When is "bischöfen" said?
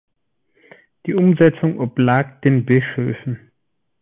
2.65-3.51